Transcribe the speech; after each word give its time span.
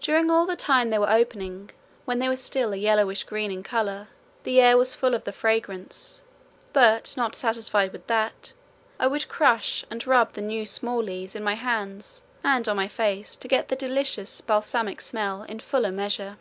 During 0.00 0.28
all 0.28 0.44
the 0.44 0.56
time 0.56 0.90
they 0.90 0.98
were 0.98 1.08
opening, 1.08 1.70
when 2.04 2.18
they 2.18 2.28
were 2.28 2.34
still 2.34 2.72
a 2.72 2.76
yellowish 2.76 3.22
green 3.22 3.52
in 3.52 3.62
colour, 3.62 4.08
the 4.42 4.60
air 4.60 4.76
was 4.76 4.96
full 4.96 5.14
of 5.14 5.22
the 5.22 5.30
fragrance, 5.30 6.20
but 6.72 7.14
not 7.16 7.36
satisfied 7.36 7.92
with 7.92 8.08
that 8.08 8.54
I 8.98 9.06
would 9.06 9.28
crush 9.28 9.84
and 9.88 10.04
rub 10.04 10.32
the 10.32 10.40
new 10.42 10.66
small 10.66 11.00
leaves 11.00 11.36
in 11.36 11.44
my 11.44 11.54
hands 11.54 12.22
and 12.42 12.68
on 12.68 12.74
my 12.74 12.88
face 12.88 13.36
to 13.36 13.46
get 13.46 13.68
the 13.68 13.76
delicious 13.76 14.40
balsamic 14.40 15.00
smell 15.00 15.44
in 15.44 15.60
fuller 15.60 15.92
measure. 15.92 16.38